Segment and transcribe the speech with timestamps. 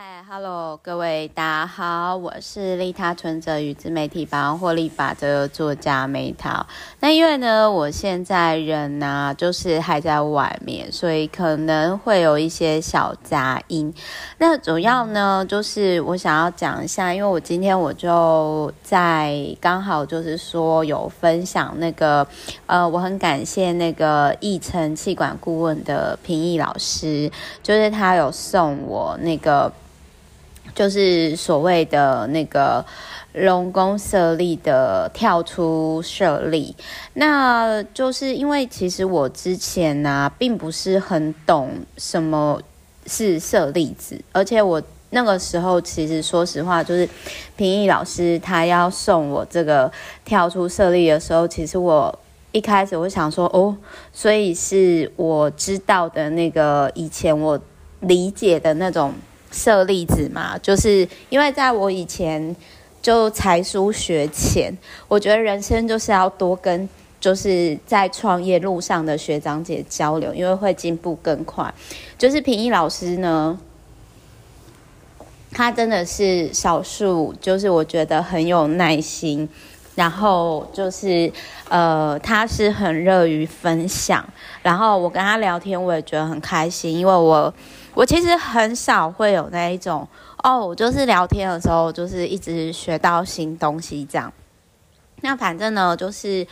[0.00, 6.64] 嗨哈喽各位大家好，我是利他存折与自媒体百万获利法则作家梅桃。
[7.00, 13.92] 那因为呢，我现在人呢、啊，就是还在外面，所以可能会有一些小杂音。
[14.38, 22.24] 那主要呢，就是我想要讲一下，因为我今天我就在刚好就是说有分享那个，
[22.66, 27.28] 呃，我很感谢那个义成气管顾问的平易老师，
[27.64, 29.72] 就是他有送我那个。
[30.78, 32.86] 就是所谓的那个
[33.32, 36.72] 龙宫设立的跳出设立，
[37.14, 42.62] 那就是因为其实我之前呢、并不是很懂什么
[43.06, 47.08] 是设立子，而且我那个时候其实说实话，就是
[47.56, 49.90] 平易老师他要送我这个
[50.24, 52.16] 跳出设立的时候，其实我
[52.52, 53.76] 一开始我想说哦，
[54.12, 57.60] 所以是我知道的那个以前我
[57.98, 59.12] 理解的那种。
[59.50, 62.54] 舍利子嘛，就是因为在我以前
[63.00, 64.76] 就才疏学浅，
[65.08, 66.86] 我觉得人生就是要多跟
[67.18, 71.72] 就是在创业路上的学长姐交流，因为会进步更快。
[72.18, 73.58] 就是平易老师呢，
[75.52, 79.48] 他真的是少数，就是我觉得很有耐心，
[79.94, 81.32] 然后就是
[81.70, 84.22] 呃，他是很乐于分享，
[84.62, 87.52] 然后我跟他聊天，我也觉得很开心，因为我。
[87.98, 90.06] 我其实很少会有那一种
[90.44, 94.32] 哦，就是聊天的时候，就是一直学到新东西这样。
[95.22, 96.46] 那反正呢，就是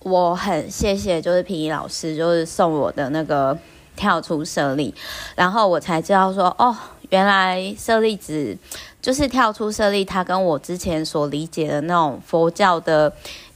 [0.00, 3.56] 我很谢谢，就是平易老师，就是送我的那个
[3.96, 4.94] 跳出舍利，
[5.34, 6.76] 然后我才知道说，哦，
[7.08, 8.54] 原来舍利子
[9.00, 13.10] 就是跳出舍利，它跟我之前所理解的那种佛教的。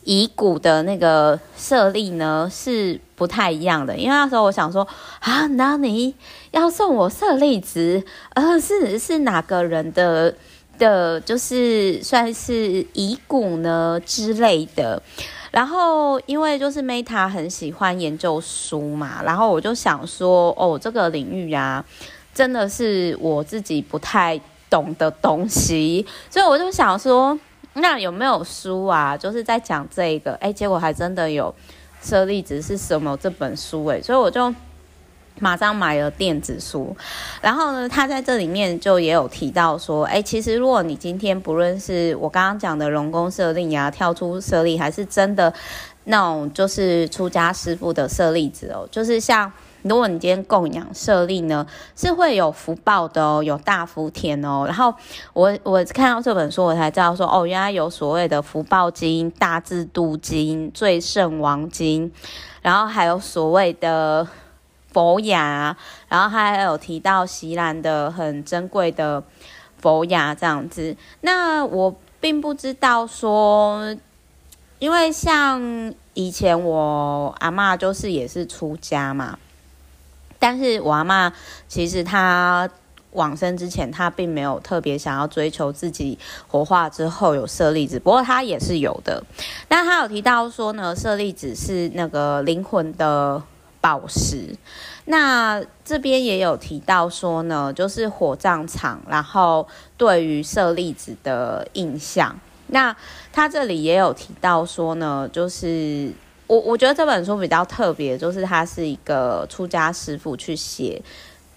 [0.09, 4.87] 遗骨的那个舍利呢，是不太一样的，因为那时候我想说
[5.21, 6.15] 啊，那你
[6.53, 10.33] 要送我舍利子，呃，是是哪个人的
[10.79, 15.03] 的，就是算是遗骨呢之类的。
[15.51, 21.85] 然后因为就是 Meta 很喜欢研究书嘛，然后我就想说，哦，这个领域啊，
[22.35, 27.39] 真的是我自己不太懂的东西，所以我就想说。
[27.79, 29.15] 那有没有书啊？
[29.15, 31.55] 就是在讲这个，哎，结果还真的有
[32.07, 34.55] 《舍利子是什么》这本书，哎，所以我就
[35.41, 36.97] 马上买了电子书。
[37.43, 45.53] 然后呢，他在这里面就也有提到说，哎，其实如果你今天不论是我刚刚讲的龙宫舍利啊，跳出舍利，还是真的
[46.05, 49.53] 那种就是出家师傅的舍利子哦，就是像。
[49.89, 54.65] 如果你今天供养舍利呢，是会有福报的哦，有大福田哦。
[54.67, 54.93] 然后
[55.33, 62.11] 我我看到这本书，我才知道说，哦，原来有所谓的福报经、大智度经、最胜王经，
[62.63, 64.27] 然后还有所谓的
[64.93, 65.77] 佛牙，
[66.09, 69.23] 然后还有提到锡兰的很珍贵的
[69.79, 70.97] 佛牙这样子。
[71.21, 73.95] 那我并不知道说，
[74.79, 79.39] 因为像以前我阿嬷就是也是出家嘛。
[80.39, 81.33] 但是我阿嬷
[81.69, 82.69] 其实她
[83.13, 89.23] 往生之前，她并没有特别想要追求自己火化之后有舍利子，不过她也是有的。
[89.69, 93.43] 那她有提到说呢，舍利子是那个灵魂的
[93.81, 94.55] 宝石。
[95.07, 102.39] 那这边也有提到说呢，就是火葬场，然后对于舍利子的印象。
[102.67, 102.95] 那
[103.33, 106.13] 他这里也有提到说呢，就是。
[106.49, 111.03] 我我觉得这本书比较特别，就是它是一个出家师傅去写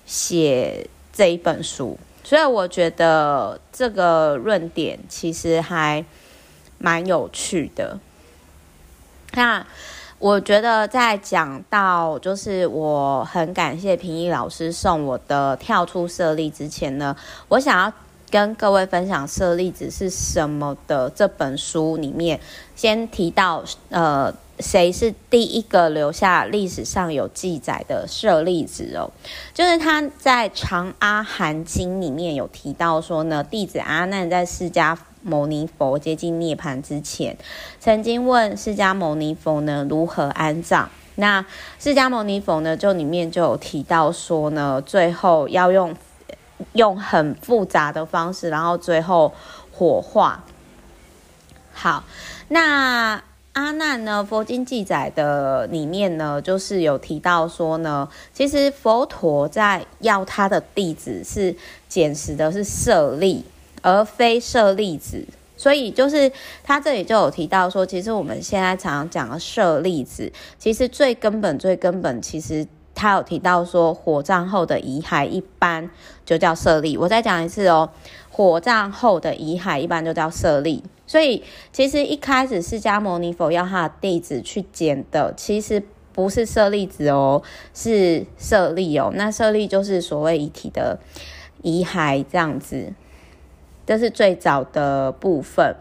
[0.07, 6.03] 写这一本书，所以我觉得这个论点其实还
[6.79, 8.00] 蛮有趣的。
[9.33, 9.63] 那
[10.17, 17.16] 我觉得在讲到就是我很感谢平易老师送我的跳出舍利之前呢，
[17.47, 17.94] 我想要
[18.31, 22.39] 跟各位分享舍利子是什么的这本书里面，
[22.75, 24.33] 先提到呃。
[24.59, 29.09] 谁是第一个留下历史上有记载的舍利子哦？
[29.53, 37.38] 就是他在《长阿含经》里面有提到说呢，弟子阿难在释迦牟尼佛接近涅槃之前，
[37.80, 40.89] 曾经问释迦牟尼佛呢如何安葬。
[41.16, 41.45] 那
[41.80, 45.95] 释迦牟尼佛呢就里面就有提到说呢，最后要用
[46.74, 49.33] 用很复杂的方式，然后最后
[49.72, 50.44] 火化。
[51.72, 52.04] 好，
[52.50, 53.24] 那。
[53.54, 54.24] 阿难呢？
[54.24, 61.56] 佛经记载的里面呢，就是有提到说呢，其实佛陀在要他的弟子是
[61.88, 63.44] 捡拾的是舍利，
[63.81, 65.25] 而非舍利子。
[65.57, 66.31] 所以就是
[66.63, 72.66] 他这里就有提到说，其实我们现在常常讲的舍利子，其实最根本、最根本，其实。
[72.95, 75.90] 他有提到说，火葬后的遗骸一般
[76.25, 76.98] 就叫舍利。
[76.98, 77.90] 我再讲一次哦，
[78.30, 80.84] 火葬后的遗骸一般就叫舍利。
[81.09, 81.41] 所以
[81.73, 85.81] 其实一开始释迦牟尼佛要他的弟子去捡的，其实
[86.13, 87.41] 不是舍利子哦，
[87.73, 89.11] 是舍利哦。
[89.15, 91.00] 那舍利就是所谓遗体的
[91.63, 92.94] 遗骸这样子。
[93.89, 95.75] 这是最早的部分。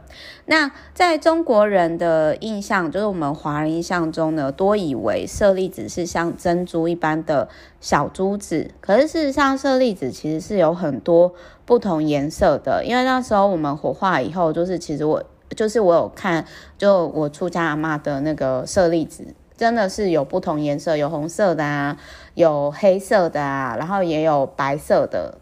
[0.47, 7.51] 那在中国人的印象，就是我们华人印象中呢，多以为舍利子是像珍珠一般的
[7.83, 8.71] 小珠子。
[8.81, 11.35] 可是事实上，舍利子其实是有很多
[11.67, 12.83] 不同颜色的。
[12.83, 15.23] 因为那时候我们火化以后，就是其实我
[15.55, 16.47] 就是我有看，
[16.79, 21.99] 就我出家阿嬷的那个舍利子，真的是有不同颜色，有红色的啊，
[22.33, 25.37] 有黑色的啊，然后也有白色的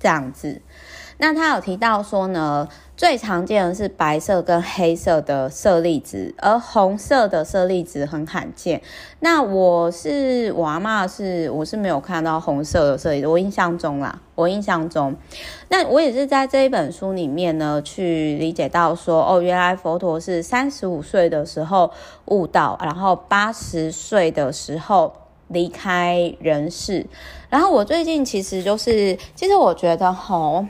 [0.00, 0.60] 这样子。
[1.20, 8.80] 那他有提到说呢，最常见的是白色跟黑色的色粒子，而红色的色粒子很罕见。
[9.18, 15.14] 那我是我阿嬷是我是没有看到红色的色粒子，我印象中啦，我印象中，
[15.68, 21.90] 那我也是在这一本书里面呢去理解到说，哦，原来佛陀是三十五岁的时候
[22.28, 25.12] 悟道，然后八十岁的时候
[25.48, 27.06] 离开人世。
[27.50, 30.64] 然后我最近其实就是，其实我觉得吼。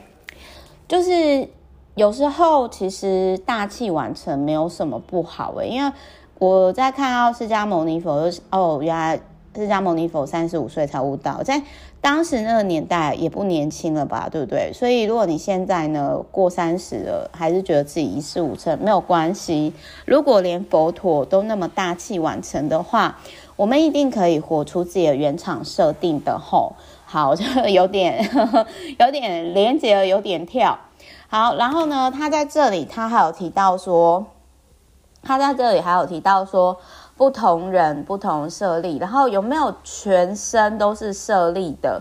[0.90, 1.48] 就是
[1.94, 5.92] 有时候其实大器晚成没有什么不好诶，因为
[6.40, 9.20] 我在看到释迦牟尼佛，哦，原来
[9.54, 11.62] 释迦牟尼佛三十五岁才悟道，在
[12.00, 14.72] 当时那个年代也不年轻了吧，对不对？
[14.72, 19.72] 所以如果你现在呢过三十了，还是觉得自己一事无成，没有关系。
[20.06, 23.16] 如果连佛陀都那么大器晚成的话，
[23.54, 26.74] 我们一定可以活出自己的原厂设定的吼。
[27.12, 28.66] 好， 就有点呵呵
[29.00, 30.78] 有点连接了，有点跳。
[31.28, 34.26] 好，然后呢，他在这里他还有提到说，
[35.20, 36.78] 他在这里还有提到说，
[37.16, 42.00] 不同人不同设立，然后有没有全身都是设立的？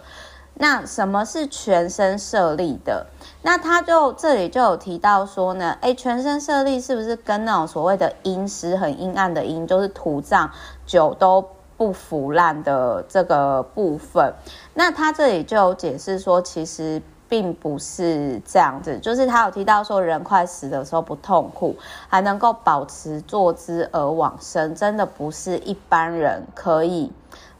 [0.61, 3.07] 那什么是全身设立的？
[3.41, 10.51] 那他就这里就有提到说呢，诶，全身设立是不是跟那种所谓的阴湿很阴暗的阴，就是土葬
[10.85, 14.33] 久都不腐烂的这个部分？
[14.73, 21.75] 那他这里就有解释说，其实并不是这样子，就是他有提到说，人快死的时候不痛苦，
[22.09, 27.11] 还能够保持坐姿而往生，真的不是一般人可以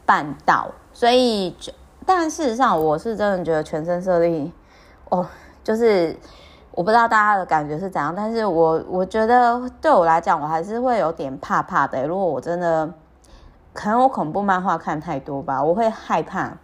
[0.04, 1.56] 办到，所以。
[2.06, 4.50] 但事实上，我是真的觉得全身设立，
[5.10, 5.24] 哦，
[5.62, 6.16] 就是
[6.72, 12.04] 我不知道大家的感觉是怎样，但是我我觉得对我来讲，我还是会有点怕怕的。
[12.04, 12.90] 如果我真的，
[13.72, 16.58] 可能我恐怖漫画看太多吧，我会害怕。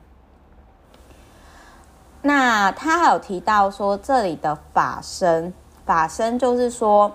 [2.22, 5.54] 那他还有提到说，这里的法身，
[5.84, 7.12] 法身就是说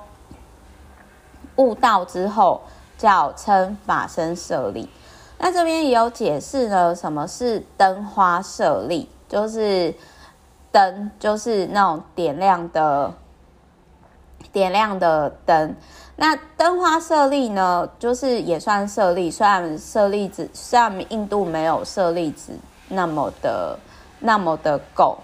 [1.57, 2.61] 悟道之后
[2.97, 4.89] 叫称法身舍利。
[5.38, 9.93] 那这边也有解释了，什么是灯花舍利，就是
[10.71, 13.13] 灯，就是那种点亮的、
[14.53, 15.75] 点亮的灯。
[16.21, 22.53] 那灯花舍利呢，就是也算舍利，虽然舍利子，虽然印度没有舍利子
[22.89, 23.75] 那么的、
[24.19, 25.18] 那么的够。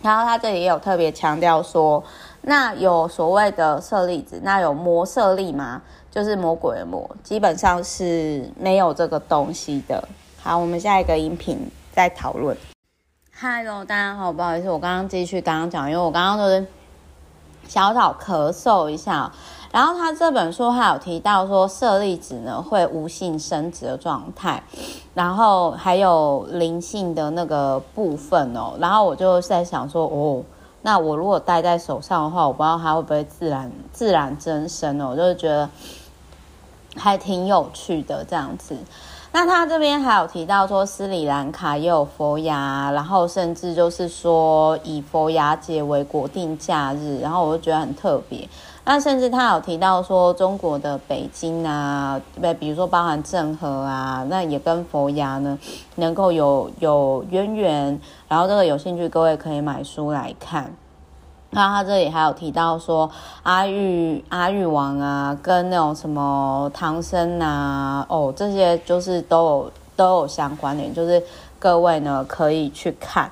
[0.00, 2.02] 然后他这里也有特别强调说，
[2.40, 5.82] 那有所谓的舍利子，那有魔舍利吗？
[6.10, 10.02] 就是魔鬼的魔，基本上是没有这个东西的。
[10.40, 11.58] 好，我们下一个音频
[11.94, 12.56] 再讨论。
[13.38, 16.66] Hello，大家好，不好意思，我刚刚继续刚刚讲，因为我刚刚就是
[17.68, 19.32] 小小咳嗽一下。
[19.70, 24.62] 然后他这本书还有提到说，舍利子呢会无性生殖的状态，
[25.14, 28.74] 然后还有灵性的那个部分哦。
[28.78, 30.42] 然后我就在想说，哦。
[30.84, 35.70] 那我如果戴在手上的话，我不知道它会不会自然自然增生哦，我就是觉得
[36.96, 38.76] 还挺有趣的这样子。
[39.34, 48.46] 那他这边还有提到说，斯里兰卡也有佛牙，然后甚至就是说以佛牙节为国定假日，然后我就觉得很特别。
[48.84, 55.58] 那甚至他有提到说，中国的北京啊，对，比如说包含郑和啊，那也跟佛牙呢
[55.94, 58.00] 能够有有渊源。
[58.28, 60.70] 然后这个有兴趣，各位可以买书来看。
[61.52, 63.08] 那他这里还有提到说，
[63.44, 71.22] 阿育阿育王啊，跟那种什么唐僧啊，哦，这些就是都有都有相关联，就是
[71.58, 73.30] 各位呢可以去看。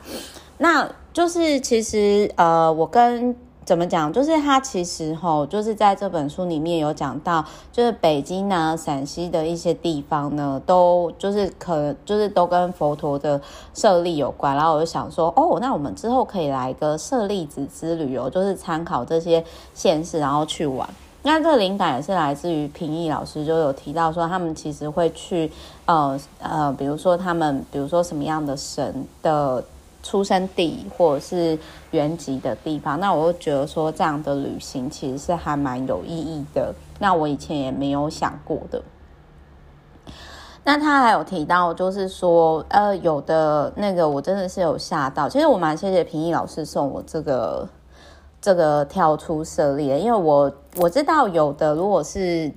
[0.58, 3.34] 那就是其实呃，我跟。
[3.70, 4.12] 怎么讲？
[4.12, 13.40] 就是他其实吼，就是在这本书里面有讲到，就是北京啊、陕西的一些地方呢，都就是可就是都跟佛陀的
[13.72, 14.56] 舍利有关。
[14.56, 20.88] 然后我就想说，哦，那我们之后可以来一个舍利子之旅哦，就是参考这些县市，然后去玩。
[21.22, 25.48] 那这个灵感也是来自于平易老师，就有提到说，他们其实会去，
[25.84, 29.62] 呃呃，比如说他们，比如说什么样的神的
[30.02, 31.58] 出生地或者是
[31.90, 36.74] 原籍的地方，那我就觉得说，这样的旅行其实是还蛮有意义的。
[36.98, 38.82] 那我以前也没有想过的。
[40.64, 45.28] 那他还有提到，就是说，呃，有的那个我真的是有吓到。
[45.28, 47.68] 其实我蛮谢谢平易老师送我这个。
[48.42, 52.50] 这个跳出舍利，因为我我知道有的，如果是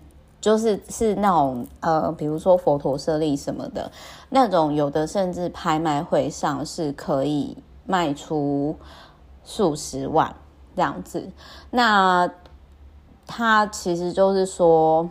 [0.43, 3.89] 就是是那种呃，比如说佛陀舍利什么的
[4.29, 8.75] 那种，有的甚至拍卖会上是可以卖出
[9.45, 10.35] 数十万
[10.75, 11.31] 这样子。
[11.69, 12.29] 那
[13.25, 15.09] 他其实就是说。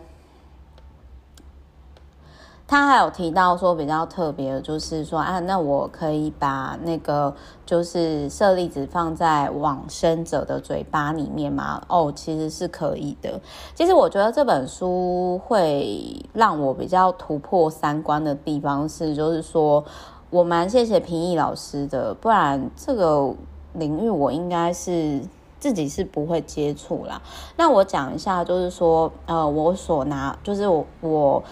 [2.65, 7.31] 他还有提到说比较特别的，就是说啊，那我可以把那个
[7.65, 11.81] 就是舍利子放在往生者的嘴巴里面吗？
[11.89, 13.39] 哦，其实是可以的。
[13.75, 19.83] 其实我觉得这本书会让我比较突破三观的地方是，就是说
[20.29, 23.35] 我蛮谢谢平易老师的，不然这个
[23.73, 25.21] 领域我应该是
[25.59, 27.21] 自己是不会接触啦。
[27.57, 31.43] 那我讲一下，就是说呃，我所拿就是我我。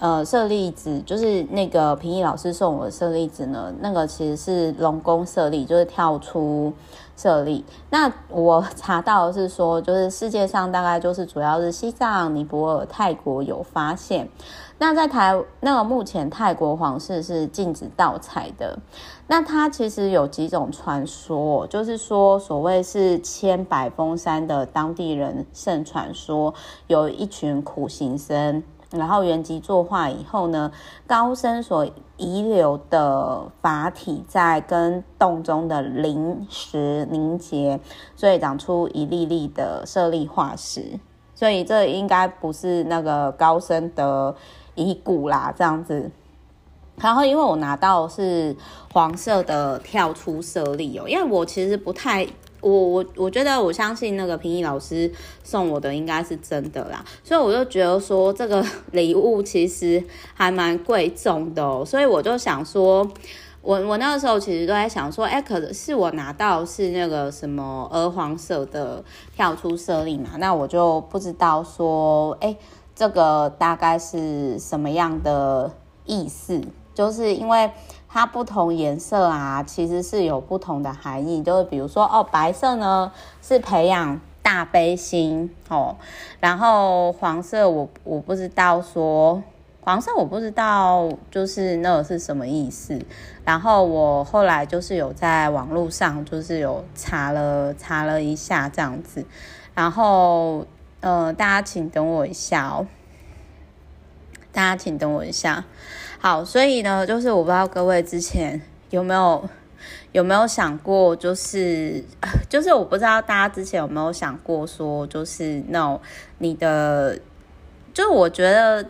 [0.00, 6.72] 呃，舍利子就是那个平易老师送我的舍利子呢，那个其实是龙宫舍利，就是跳出
[7.16, 7.64] 舍利。
[7.90, 14.28] 那我查到的是说，就是世界上大概就是主要是西藏、尼泊尔、泰国有发现。
[14.78, 18.78] 那在台那个目前泰国皇室是禁止盗采的。
[19.26, 26.54] 那它其实有几种传说，就是说所谓是千百峰山的当地人盛传说，
[26.86, 28.62] 有一群苦行僧。
[28.90, 30.72] 然后圆寂作化以后呢，
[31.06, 37.78] 高僧所遗留的法体在跟洞中的灵石凝结，
[38.16, 40.98] 所以长出一粒粒的舍利化石。
[41.34, 44.34] 所以这应该不是那个高僧的
[44.74, 46.10] 遗骨啦，这样子。
[46.96, 48.56] 然后因为我拿到是
[48.92, 52.26] 黄色的跳出舍利哦，因为我其实不太。
[52.60, 55.10] 我我我觉得我相信那个平易老师
[55.44, 60.02] 送我的应该是真的啦，所以我就觉得说这个礼物其实
[60.34, 63.08] 还蛮贵重的，所以我就想说，
[63.62, 69.04] 我我那个时候其实都在想说，哎，可是我拿到是那个什么鹅黄色的
[69.36, 72.56] 跳出舍利嘛，那我就不知道说，哎，
[72.94, 75.70] 这个大概是什么样的
[76.06, 76.60] 意思，
[76.94, 77.70] 就是因为。
[78.08, 81.42] 它不同颜色啊，其实是有不同的含义。
[81.42, 83.12] 就是比如说，哦，白色呢
[83.42, 85.96] 是培养大悲心哦，
[86.40, 89.42] 然后黄色我我不知道说
[89.82, 92.98] 黄色我不知道就是那个是什么意思。
[93.44, 99.24] 然后我后来就是有在网络上就是有查了查了一下这样子，
[99.74, 100.66] 然后
[101.00, 102.86] 呃，大家请等我一下哦，
[104.52, 105.64] 大家请等我一下。
[106.20, 108.60] 好，所以呢，就是我不知道各位之前
[108.90, 109.48] 有没有
[110.10, 112.02] 有没有想过，就是
[112.50, 116.00] 就是我不知道大家之前有没有想过说，就是那种
[116.38, 117.18] 你的，
[117.94, 118.84] 就我觉得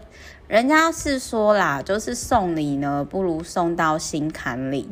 [0.47, 4.89] 人家是说啦，就是送礼呢，不如送到心坎里。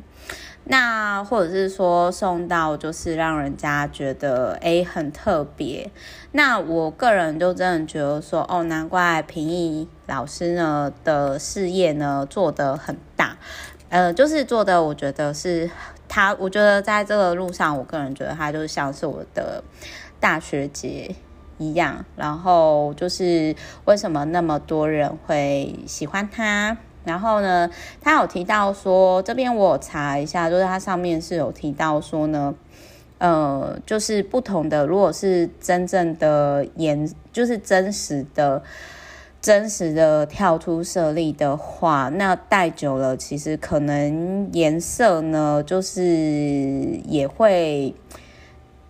[0.69, 5.91] 那或者是说送到就是让人家觉得诶很特别，
[6.33, 13.37] 那我个人就真的觉得说哦，难怪平易老师呢的事业呢做得很大，
[13.91, 15.71] 呃，就是做的我觉得是
[16.09, 19.63] 他，我觉得在这个路上，我个人觉得他就像是我的
[20.19, 21.15] 大学姐
[21.59, 23.55] 一样，然后就是
[23.85, 26.77] 为什么那么多人会喜欢他。
[27.07, 27.71] 然后呢，
[28.01, 32.53] 他有提到说，这边我查一下，就是它上面是有提到说呢，
[33.19, 38.61] 呃，就是不同的，如果是真正的颜，就是真实的、
[39.41, 46.03] 真实的跳出设立的话，那戴久了，其实可能颜色呢，就是
[47.05, 47.95] 也会，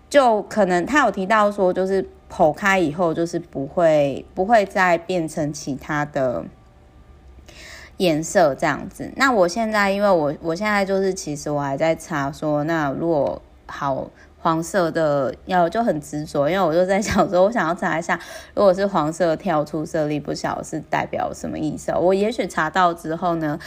[0.08, 6.46] 就可能他有提到说，就是剖开以后，就是不会不会再变成其他的。
[7.98, 18.20] 颜色这样子，那我现在因为我我现在就是其实我还在查说，那如果好黄色的要就很执着，因为我就在想说，我想要查一下，
[18.54, 21.92] 如果是黄色跳出设立，不晓是代表什么意思。
[21.92, 23.58] 我也许查到之后呢，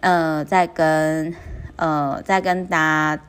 [0.00, 1.34] 呃，再跟
[1.76, 2.76] 呃再跟大
[3.16, 3.22] 家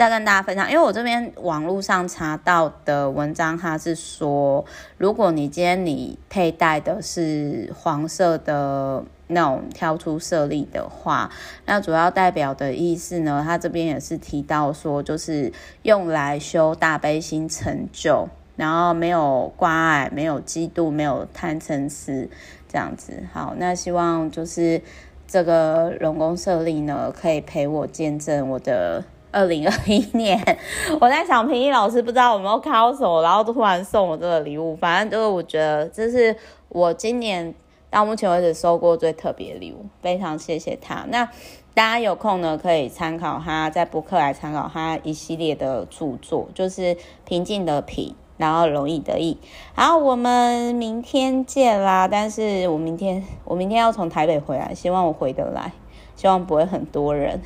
[0.00, 4.64] 再跟大家分享，因为我这边网络上查到的文章，它是说，
[4.96, 9.04] 如果你今天你佩戴的是黄色的。
[9.32, 11.30] 那种跳出舍利的话，
[11.64, 15.52] 那主要代表的意思呢，它这边也是提到说，就是
[15.82, 22.28] 用来修大悲心成就，然后没有挂碍，没有嫉妒，没有贪嗔痴，
[22.66, 23.22] 这样子。
[23.32, 24.82] 好，那希望就是
[25.28, 30.38] 这个龙宫设立呢，可以陪我见证我的二零二一年。
[31.00, 34.76] 我在想，平易老师不知道有没有看到什么，然后突然送我这个礼物。
[34.76, 36.34] 反正就是我觉得这是
[36.68, 37.54] 我今年
[37.90, 41.04] 到目前为止收过最特别的礼物，非常谢谢他。
[41.08, 41.28] 那。
[41.72, 49.38] 大家有空呢，可以参考他在博客来参考他一系列的著作，就是平静的平，然后容易得意。
[49.74, 52.08] 好，我们明天见啦！
[52.08, 55.72] 但是我明天我明天要从台北回来，希望我回得来，
[56.20, 57.40] 希望不会很多人。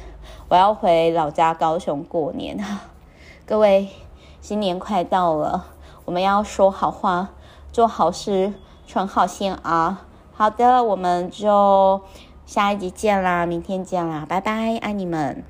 [0.48, 2.58] 我要回老家高雄过年。
[3.46, 3.88] 各位，
[4.40, 5.66] 新年快到了，
[6.04, 7.28] 我们要说好话，
[7.70, 8.52] 做好事，
[8.84, 10.04] 存好心啊！
[10.32, 12.00] 好的，我们就。
[12.44, 15.44] 下一集见啦，明天见啦，拜拜，爱你们。